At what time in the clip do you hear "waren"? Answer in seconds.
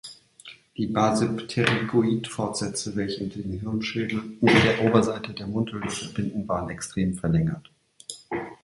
6.47-6.71